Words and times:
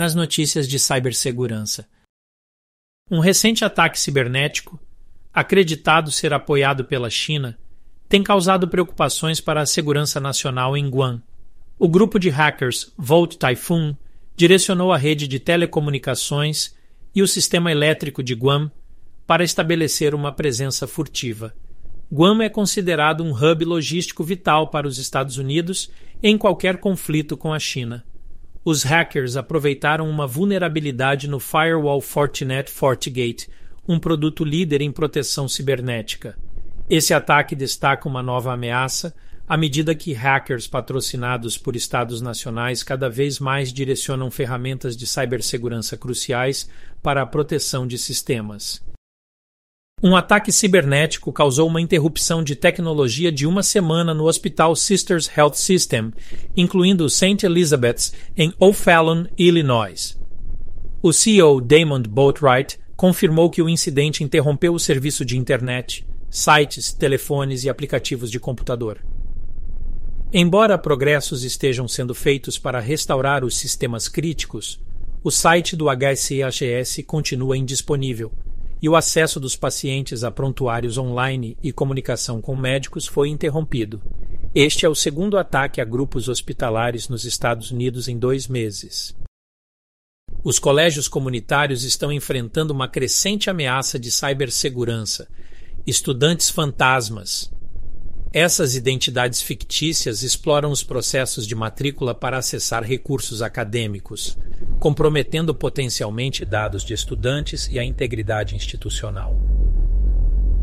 nas 0.00 0.14
notícias 0.14 0.66
de 0.66 0.78
cibersegurança. 0.78 1.86
Um 3.10 3.18
recente 3.18 3.66
ataque 3.66 4.00
cibernético, 4.00 4.80
acreditado 5.30 6.10
ser 6.10 6.32
apoiado 6.32 6.86
pela 6.86 7.10
China, 7.10 7.58
tem 8.08 8.22
causado 8.22 8.66
preocupações 8.66 9.42
para 9.42 9.60
a 9.60 9.66
segurança 9.66 10.18
nacional 10.18 10.74
em 10.74 10.88
Guam. 10.88 11.22
O 11.78 11.86
grupo 11.86 12.18
de 12.18 12.30
hackers 12.30 12.94
Volt 12.96 13.36
Typhoon 13.36 13.94
direcionou 14.34 14.90
a 14.90 14.96
rede 14.96 15.28
de 15.28 15.38
telecomunicações 15.38 16.74
e 17.14 17.20
o 17.20 17.28
sistema 17.28 17.70
elétrico 17.70 18.22
de 18.22 18.34
Guam 18.34 18.72
para 19.26 19.44
estabelecer 19.44 20.14
uma 20.14 20.32
presença 20.32 20.86
furtiva. 20.86 21.54
Guam 22.10 22.40
é 22.40 22.48
considerado 22.48 23.22
um 23.22 23.32
hub 23.32 23.66
logístico 23.66 24.24
vital 24.24 24.68
para 24.68 24.88
os 24.88 24.96
Estados 24.96 25.36
Unidos 25.36 25.90
em 26.22 26.38
qualquer 26.38 26.78
conflito 26.78 27.36
com 27.36 27.52
a 27.52 27.58
China 27.58 28.02
os 28.64 28.82
hackers 28.82 29.36
aproveitaram 29.36 30.08
uma 30.08 30.26
vulnerabilidade 30.26 31.28
no 31.28 31.40
firewall 31.40 32.00
Fortinet 32.00 32.70
FortiGate, 32.70 33.48
um 33.88 33.98
produto 33.98 34.44
líder 34.44 34.82
em 34.82 34.92
proteção 34.92 35.48
cibernética. 35.48 36.36
Esse 36.88 37.14
ataque 37.14 37.54
destaca 37.54 38.08
uma 38.08 38.22
nova 38.22 38.52
ameaça 38.52 39.14
à 39.48 39.56
medida 39.56 39.94
que 39.94 40.12
hackers 40.12 40.68
patrocinados 40.68 41.58
por 41.58 41.74
estados 41.74 42.20
nacionais 42.20 42.82
cada 42.82 43.08
vez 43.08 43.40
mais 43.40 43.72
direcionam 43.72 44.30
ferramentas 44.30 44.96
de 44.96 45.06
cibersegurança 45.06 45.96
cruciais 45.96 46.68
para 47.02 47.22
a 47.22 47.26
proteção 47.26 47.86
de 47.86 47.98
sistemas. 47.98 48.80
Um 50.02 50.16
ataque 50.16 50.50
cibernético 50.50 51.30
causou 51.30 51.68
uma 51.68 51.80
interrupção 51.80 52.42
de 52.42 52.56
tecnologia 52.56 53.30
de 53.30 53.46
uma 53.46 53.62
semana 53.62 54.14
no 54.14 54.24
Hospital 54.24 54.74
Sisters 54.74 55.30
Health 55.36 55.52
System, 55.54 56.10
incluindo 56.56 57.04
o 57.04 57.10
St. 57.10 57.44
Elizabeth's, 57.44 58.14
em 58.34 58.50
O'Fallon, 58.58 59.26
Illinois. 59.36 60.18
O 61.02 61.12
CEO 61.12 61.60
Damon 61.60 62.00
Boatwright 62.00 62.80
confirmou 62.96 63.50
que 63.50 63.60
o 63.60 63.68
incidente 63.68 64.24
interrompeu 64.24 64.72
o 64.72 64.80
serviço 64.80 65.22
de 65.22 65.36
internet, 65.36 66.06
sites, 66.30 66.94
telefones 66.94 67.64
e 67.64 67.68
aplicativos 67.68 68.30
de 68.30 68.40
computador. 68.40 69.04
Embora 70.32 70.78
progressos 70.78 71.44
estejam 71.44 71.86
sendo 71.86 72.14
feitos 72.14 72.56
para 72.56 72.80
restaurar 72.80 73.44
os 73.44 73.58
sistemas 73.58 74.08
críticos, 74.08 74.80
o 75.22 75.30
site 75.30 75.76
do 75.76 75.88
HCHS 75.90 77.04
continua 77.06 77.58
indisponível 77.58 78.32
e 78.82 78.88
o 78.88 78.96
acesso 78.96 79.38
dos 79.38 79.56
pacientes 79.56 80.24
a 80.24 80.30
prontuários 80.30 80.96
online 80.96 81.56
e 81.62 81.72
comunicação 81.72 82.40
com 82.40 82.56
médicos 82.56 83.06
foi 83.06 83.28
interrompido. 83.28 84.00
Este 84.54 84.86
é 84.86 84.88
o 84.88 84.94
segundo 84.94 85.38
ataque 85.38 85.80
a 85.80 85.84
grupos 85.84 86.28
hospitalares 86.28 87.08
nos 87.08 87.24
Estados 87.24 87.70
Unidos 87.70 88.08
em 88.08 88.18
dois 88.18 88.48
meses. 88.48 89.14
Os 90.42 90.58
colégios 90.58 91.06
comunitários 91.06 91.84
estão 91.84 92.10
enfrentando 92.10 92.72
uma 92.72 92.88
crescente 92.88 93.50
ameaça 93.50 93.98
de 93.98 94.10
cibersegurança. 94.10 95.28
Estudantes 95.86 96.48
fantasmas, 96.48 97.50
essas 98.32 98.76
identidades 98.76 99.42
fictícias 99.42 100.22
exploram 100.22 100.70
os 100.70 100.84
processos 100.84 101.44
de 101.48 101.54
matrícula 101.56 102.14
para 102.14 102.38
acessar 102.38 102.84
recursos 102.84 103.42
acadêmicos, 103.42 104.38
comprometendo 104.78 105.52
potencialmente 105.52 106.44
dados 106.44 106.84
de 106.84 106.94
estudantes 106.94 107.68
e 107.72 107.76
a 107.76 107.84
integridade 107.84 108.54
institucional. 108.54 109.36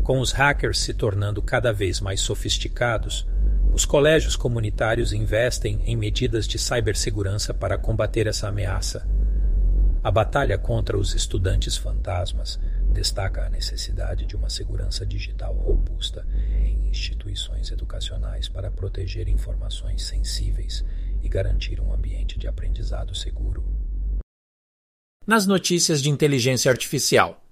Com 0.02 0.18
os 0.18 0.32
hackers 0.32 0.78
se 0.78 0.94
tornando 0.94 1.42
cada 1.42 1.70
vez 1.70 2.00
mais 2.00 2.22
sofisticados, 2.22 3.26
os 3.74 3.84
colégios 3.84 4.34
comunitários 4.34 5.12
investem 5.12 5.82
em 5.84 5.94
medidas 5.94 6.48
de 6.48 6.58
cibersegurança 6.58 7.52
para 7.52 7.76
combater 7.76 8.26
essa 8.26 8.48
ameaça. 8.48 9.06
A 10.02 10.10
batalha 10.10 10.56
contra 10.56 10.96
os 10.96 11.14
estudantes 11.14 11.76
fantasmas 11.76 12.58
destaca 12.90 13.44
a 13.44 13.50
necessidade 13.50 14.24
de 14.24 14.36
uma 14.36 14.48
segurança 14.48 15.04
digital 15.04 15.52
robusta 15.52 16.26
educacionais 17.70 18.48
para 18.48 18.70
proteger 18.70 19.28
informações 19.28 20.02
sensíveis 20.02 20.84
e 21.22 21.28
garantir 21.28 21.80
um 21.80 21.92
ambiente 21.92 22.38
de 22.38 22.46
aprendizado 22.46 23.14
seguro. 23.14 23.64
Nas 25.26 25.46
notícias 25.46 26.02
de 26.02 26.08
inteligência 26.08 26.70
artificial. 26.70 27.44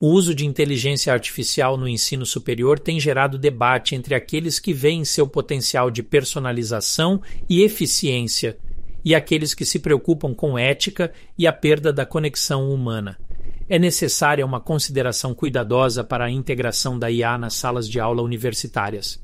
O 0.00 0.08
uso 0.08 0.34
de 0.34 0.46
inteligência 0.46 1.12
artificial 1.12 1.76
no 1.76 1.88
ensino 1.88 2.24
superior 2.24 2.78
tem 2.78 3.00
gerado 3.00 3.36
debate 3.36 3.94
entre 3.94 4.14
aqueles 4.14 4.60
que 4.60 4.72
veem 4.72 5.04
seu 5.04 5.26
potencial 5.26 5.90
de 5.90 6.02
personalização 6.02 7.20
e 7.48 7.62
eficiência 7.62 8.56
e 9.04 9.14
aqueles 9.14 9.54
que 9.54 9.64
se 9.64 9.78
preocupam 9.78 10.34
com 10.34 10.58
ética 10.58 11.12
e 11.36 11.46
a 11.46 11.52
perda 11.52 11.92
da 11.92 12.06
conexão 12.06 12.70
humana 12.70 13.18
é 13.68 13.78
necessária 13.78 14.46
uma 14.46 14.60
consideração 14.60 15.34
cuidadosa 15.34 16.02
para 16.02 16.24
a 16.24 16.30
integração 16.30 16.98
da 16.98 17.10
IA 17.10 17.36
nas 17.36 17.54
salas 17.54 17.88
de 17.88 18.00
aula 18.00 18.22
universitárias. 18.22 19.22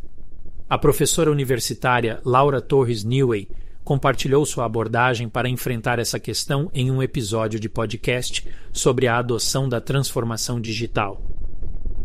A 0.68 0.76
professora 0.76 1.30
universitária 1.30 2.20
Laura 2.24 2.60
Torres 2.60 3.04
Newey 3.04 3.48
compartilhou 3.82 4.44
sua 4.44 4.64
abordagem 4.64 5.28
para 5.28 5.48
enfrentar 5.48 5.98
essa 5.98 6.18
questão 6.18 6.70
em 6.74 6.90
um 6.90 7.02
episódio 7.02 7.60
de 7.60 7.68
podcast 7.68 8.46
sobre 8.72 9.06
a 9.06 9.18
adoção 9.18 9.68
da 9.68 9.80
transformação 9.80 10.60
digital. 10.60 11.22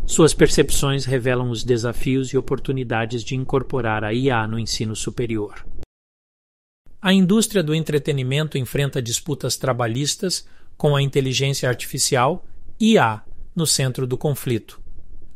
Suas 0.06 0.34
percepções 0.34 1.04
revelam 1.04 1.50
os 1.50 1.62
desafios 1.62 2.30
e 2.30 2.36
oportunidades 2.36 3.22
de 3.22 3.36
incorporar 3.36 4.02
a 4.02 4.12
IA 4.12 4.46
no 4.46 4.58
ensino 4.58 4.96
superior. 4.96 5.64
A 7.00 7.14
indústria 7.14 7.62
do 7.62 7.74
entretenimento 7.74 8.58
enfrenta 8.58 9.00
disputas 9.00 9.56
trabalhistas 9.56 10.46
com 10.80 10.96
a 10.96 11.02
inteligência 11.02 11.68
artificial 11.68 12.42
IA 12.80 13.20
no 13.54 13.66
centro 13.66 14.06
do 14.06 14.16
conflito. 14.16 14.80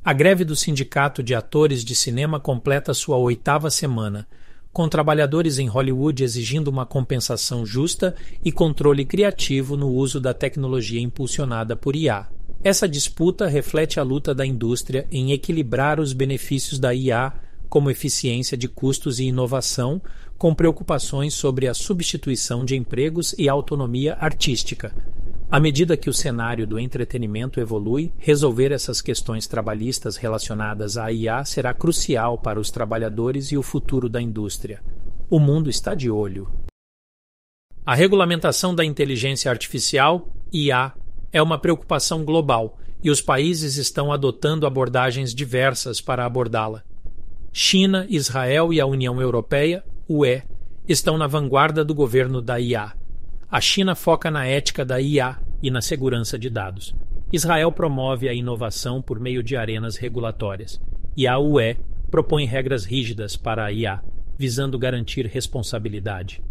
A 0.03 0.11
greve 0.11 0.43
do 0.43 0.57
Sindicato 0.57 1.23
de 1.23 1.35
Atores 1.35 1.85
de 1.85 1.95
Cinema 1.95 2.41
completa 2.41 2.95
sua 2.95 3.19
oitava 3.19 3.71
semana, 3.71 4.27
com 4.73 4.89
trabalhadores 4.89 5.59
em 5.59 5.67
Hollywood 5.67 6.25
exigindo 6.25 6.69
uma 6.69 6.87
compensação 6.87 7.67
justa 7.67 8.15
e 8.43 8.51
controle 8.51 9.05
criativo 9.05 9.77
no 9.77 9.91
uso 9.91 10.19
da 10.19 10.33
tecnologia 10.33 10.99
impulsionada 10.99 11.77
por 11.77 11.95
IA. 11.95 12.27
Essa 12.63 12.89
disputa 12.89 13.47
reflete 13.47 14.01
a 14.01 14.03
luta 14.03 14.35
da 14.35 14.47
indústria 14.47 15.07
em 15.13 15.33
equilibrar 15.33 16.01
os 16.01 16.15
benefícios 16.15 16.79
da 16.79 16.95
IA, 16.95 17.35
como 17.69 17.91
eficiência 17.91 18.57
de 18.57 18.67
custos 18.67 19.21
e 19.21 19.25
inovação, 19.25 20.01
com 20.39 20.55
preocupações 20.55 21.35
sobre 21.35 21.69
a 21.69 21.75
substituição 21.75 22.65
de 22.65 22.77
empregos 22.77 23.35
e 23.37 23.47
autonomia 23.47 24.17
artística, 24.19 24.95
à 25.55 25.61
medida 25.61 25.97
que 25.97 26.11
o 26.11 26.13
cenário 26.13 26.67
do 26.67 26.81
entretenimento 26.81 27.61
evolui, 27.61 28.13
resolver 28.19 28.73
essas 28.73 29.01
questões 29.01 29.47
trabalhistas 29.47 30.17
relacionadas 30.17 30.99
à 30.99 31.13
IA 31.13 31.45
será 31.45 31.73
crucial 31.73 32.37
para 32.37 32.59
os 32.59 32.73
trabalhadores 32.73 33.53
e 33.53 33.57
o 33.57 33.63
futuro 33.63 34.09
da 34.09 34.21
indústria. 34.21 34.83
O 35.31 35.39
mundo 35.39 35.71
está 35.71 35.95
de 35.95 36.11
olho. 36.11 36.51
A 37.87 37.95
regulamentação 37.95 38.75
da 38.75 38.85
inteligência 38.85 39.49
artificial, 39.49 40.29
IA, 40.53 40.93
é 41.33 41.41
uma 41.41 41.57
preocupação 41.57 42.25
global 42.25 42.77
e 43.01 43.09
os 43.09 43.21
países 43.21 43.77
estão 43.77 44.13
adotando 44.13 44.67
abordagens 44.67 45.33
diversas 45.33 46.01
para 46.01 46.27
abordá-la. 46.27 46.83
China, 47.53 48.05
Israel 48.11 48.73
e 48.73 48.81
a 48.81 48.87
União 48.87 49.21
Europeia, 49.21 49.85
UE, 50.09 50.43
estão 50.89 51.17
na 51.17 51.29
vanguarda 51.29 51.85
do 51.85 51.95
governo 51.95 52.43
da 52.43 52.59
IA 52.59 52.93
a 53.55 53.61
China 53.61 53.95
foca 53.95 54.33
na 54.33 54.45
ética 54.45 54.85
da 54.85 55.01
IA 55.01 55.39
e 55.65 55.71
na 55.71 55.81
segurança 55.81 56.39
de 56.39 56.51
dados. 56.51 56.95
Israel 57.33 57.73
promove 57.73 58.29
a 58.29 58.35
inovação 58.35 59.01
por 59.01 59.19
meio 59.19 59.43
de 59.43 59.57
arenas 59.57 59.97
regulatórias. 59.97 60.79
E 61.17 61.27
a 61.27 61.39
UE 61.39 61.79
propõe 62.11 62.45
regras 62.45 62.85
rígidas 62.85 63.35
para 63.35 63.65
a 63.65 63.73
IA, 63.73 64.03
visando 64.39 64.79
garantir 64.79 65.27
responsabilidade. 65.27 66.43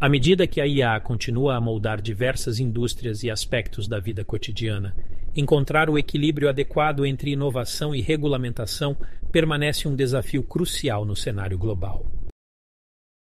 À 0.00 0.08
medida 0.08 0.46
que 0.46 0.60
a 0.60 0.66
IA 0.66 1.00
continua 1.00 1.56
a 1.56 1.60
moldar 1.60 2.00
diversas 2.00 2.60
indústrias 2.60 3.24
e 3.24 3.30
aspectos 3.30 3.88
da 3.88 3.98
vida 3.98 4.24
cotidiana, 4.24 4.94
encontrar 5.34 5.90
o 5.90 5.98
equilíbrio 5.98 6.48
adequado 6.48 7.04
entre 7.04 7.32
inovação 7.32 7.92
e 7.92 8.00
regulamentação 8.00 8.96
permanece 9.32 9.88
um 9.88 9.96
desafio 9.96 10.44
crucial 10.44 11.04
no 11.04 11.16
cenário 11.16 11.58
global. 11.58 12.06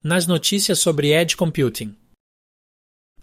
Nas 0.05 0.27
notícias 0.27 0.79
sobre 0.79 1.15
Edge 1.15 1.37
Computing, 1.37 1.97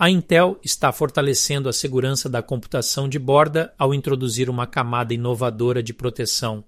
a 0.01 0.10
Intel 0.10 0.57
está 0.63 0.94
fortalecendo 0.94 1.68
a 1.68 1.74
segurança 1.74 2.30
da 2.30 2.42
computação 2.42 3.10
de 3.10 3.19
borda 3.19 3.74
ao 3.78 3.94
introduzir 3.94 4.50
uma 4.50 4.66
camada 4.66 5.13
inovadora 5.13 5.84
de 5.84 5.94
proteção. 5.94 6.63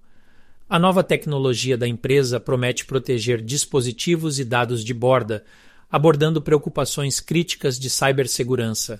A 0.70 0.78
nova 0.78 1.02
tecnologia 1.02 1.78
da 1.78 1.88
empresa 1.88 2.42
promete 2.42 2.86
proteger 2.86 3.42
dispositivos 3.42 4.38
e 4.38 4.44
dados 4.44 4.84
de 4.84 4.94
borda, 4.94 5.46
abordando 5.90 6.42
preocupações 6.42 7.22
críticas 7.22 7.80
de 7.80 7.90
cibersegurança. 7.90 9.00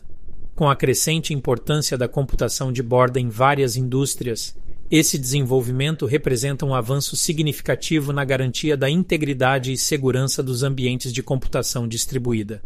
Com 0.56 0.70
a 0.70 0.78
crescente 0.78 1.34
importância 1.34 1.98
da 1.98 2.08
computação 2.08 2.72
de 2.72 2.82
borda 2.82 3.20
em 3.20 3.28
várias 3.28 3.76
indústrias, 3.76 4.56
esse 4.90 5.18
desenvolvimento 5.18 6.06
representa 6.06 6.66
um 6.66 6.74
avanço 6.74 7.18
significativo 7.18 8.14
na 8.14 8.24
garantia 8.24 8.78
da 8.78 8.90
integridade 8.90 9.74
e 9.74 9.78
segurança 9.78 10.42
dos 10.42 10.64
ambientes 10.64 11.12
de 11.12 11.22
computação 11.22 11.86
distribuída. 11.86 12.62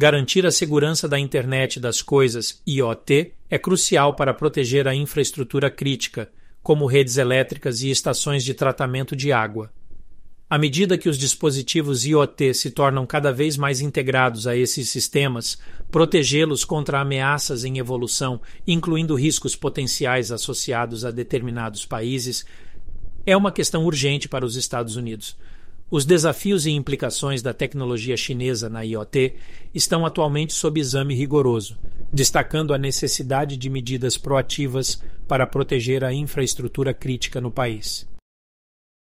Garantir 0.00 0.46
a 0.46 0.52
segurança 0.52 1.08
da 1.08 1.18
Internet 1.18 1.80
das 1.80 2.00
Coisas 2.00 2.62
IoT 2.64 3.32
é 3.50 3.58
crucial 3.58 4.14
para 4.14 4.32
proteger 4.32 4.86
a 4.86 4.94
infraestrutura 4.94 5.68
crítica, 5.72 6.30
como 6.62 6.86
redes 6.86 7.16
elétricas 7.16 7.82
e 7.82 7.90
estações 7.90 8.44
de 8.44 8.54
tratamento 8.54 9.16
de 9.16 9.32
água. 9.32 9.72
À 10.48 10.56
medida 10.56 10.96
que 10.96 11.08
os 11.08 11.18
dispositivos 11.18 12.06
IoT 12.06 12.54
se 12.54 12.70
tornam 12.70 13.04
cada 13.04 13.32
vez 13.32 13.56
mais 13.56 13.80
integrados 13.80 14.46
a 14.46 14.56
esses 14.56 14.88
sistemas, 14.88 15.58
protegê-los 15.90 16.64
contra 16.64 17.00
ameaças 17.00 17.64
em 17.64 17.78
evolução, 17.78 18.40
incluindo 18.64 19.16
riscos 19.16 19.56
potenciais 19.56 20.30
associados 20.30 21.04
a 21.04 21.10
determinados 21.10 21.84
países, 21.84 22.46
é 23.26 23.36
uma 23.36 23.50
questão 23.50 23.84
urgente 23.84 24.28
para 24.28 24.46
os 24.46 24.54
Estados 24.54 24.94
Unidos. 24.94 25.36
Os 25.90 26.04
desafios 26.04 26.66
e 26.66 26.70
implicações 26.70 27.40
da 27.40 27.54
tecnologia 27.54 28.14
chinesa 28.14 28.68
na 28.68 28.82
IoT 28.82 29.34
estão 29.74 30.04
atualmente 30.04 30.52
sob 30.52 30.78
exame 30.78 31.14
rigoroso, 31.14 31.78
destacando 32.12 32.74
a 32.74 32.78
necessidade 32.78 33.56
de 33.56 33.70
medidas 33.70 34.18
proativas 34.18 35.02
para 35.26 35.46
proteger 35.46 36.04
a 36.04 36.12
infraestrutura 36.12 36.92
crítica 36.92 37.40
no 37.40 37.50
país. 37.50 38.06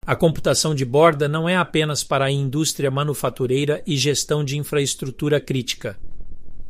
A 0.07 0.15
computação 0.15 0.73
de 0.73 0.85
borda 0.85 1.27
não 1.29 1.49
é 1.49 1.57
apenas 1.57 2.05
para 2.05 2.27
a 2.27 2.31
indústria 2.31 2.91
manufatureira 2.91 3.83
e 3.85 3.97
gestão 3.97 4.45
de 4.45 4.57
infraestrutura 4.57 5.41
crítica. 5.41 5.99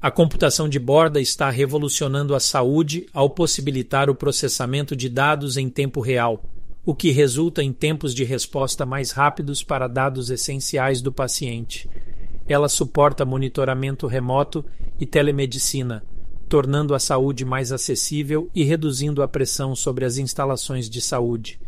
A 0.01 0.11
computação 0.11 0.67
de 0.67 0.79
borda 0.79 1.21
está 1.21 1.51
revolucionando 1.51 2.35
a 2.35 2.41
saúde 2.41 3.07
ao 3.13 3.29
possibilitar 3.29 4.09
o 4.09 4.15
processamento 4.15 4.97
de 4.97 5.11
dados 5.11 5.59
em 5.59 5.69
tempo 5.69 6.01
real 6.01 6.43
o 6.85 6.95
que 6.95 7.11
resulta 7.11 7.63
em 7.63 7.73
tempos 7.73 8.15
de 8.15 8.25
resposta 8.25 8.87
mais 8.87 9.11
rápidos 9.11 9.63
para 9.63 9.87
dados 9.87 10.31
essenciais 10.31 11.03
do 11.03 11.13
paciente. 11.13 11.89
Ela 12.49 12.69
suporta 12.69 13.25
monitoramento 13.25 14.07
remoto 14.07 14.65
e 14.99 15.07
telemedicina, 15.07 16.03
tornando 16.49 16.95
a 16.95 16.99
saúde 16.99 17.45
mais 17.45 17.71
acessível 17.71 18.51
e 18.55 18.65
reduzindo 18.65 19.23
a 19.23 19.29
pressão 19.29 19.77
sobre 19.77 20.05
as 20.05 20.17
instalações 20.17 20.89
de 20.89 21.01
saúde. 21.01 21.61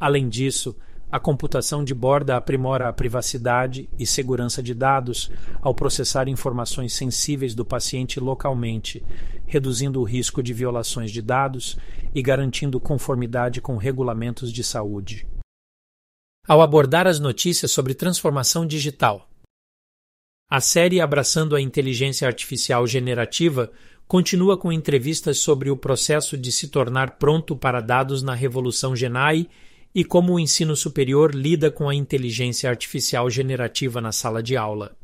Além 0.00 0.28
disso, 0.28 0.74
a 1.14 1.20
computação 1.20 1.84
de 1.84 1.94
borda 1.94 2.36
aprimora 2.36 2.88
a 2.88 2.92
privacidade 2.92 3.88
e 3.96 4.04
segurança 4.04 4.60
de 4.60 4.74
dados 4.74 5.30
ao 5.62 5.72
processar 5.72 6.26
informações 6.26 6.92
sensíveis 6.92 7.54
do 7.54 7.64
paciente 7.64 8.18
localmente, 8.18 9.00
reduzindo 9.46 10.00
o 10.00 10.02
risco 10.02 10.42
de 10.42 10.52
violações 10.52 11.12
de 11.12 11.22
dados 11.22 11.78
e 12.12 12.20
garantindo 12.20 12.80
conformidade 12.80 13.60
com 13.60 13.76
regulamentos 13.76 14.52
de 14.52 14.64
saúde. 14.64 15.24
Ao 16.48 16.60
abordar 16.60 17.06
as 17.06 17.20
notícias 17.20 17.70
sobre 17.70 17.94
transformação 17.94 18.66
digital, 18.66 19.30
a 20.50 20.60
série 20.60 21.00
Abraçando 21.00 21.54
a 21.54 21.60
Inteligência 21.60 22.26
Artificial 22.26 22.88
Generativa 22.88 23.70
continua 24.08 24.58
com 24.58 24.72
entrevistas 24.72 25.38
sobre 25.38 25.70
o 25.70 25.76
processo 25.76 26.36
de 26.36 26.50
se 26.50 26.66
tornar 26.66 27.18
pronto 27.18 27.54
para 27.54 27.80
dados 27.80 28.20
na 28.20 28.34
Revolução 28.34 28.96
Genai 28.96 29.48
e 29.94 30.04
como 30.04 30.32
o 30.32 30.40
ensino 30.40 30.74
superior 30.74 31.34
lida 31.34 31.70
com 31.70 31.88
a 31.88 31.94
inteligência 31.94 32.68
artificial 32.68 33.30
generativa 33.30 34.00
na 34.00 34.10
sala 34.10 34.42
de 34.42 34.56
aula. 34.56 34.96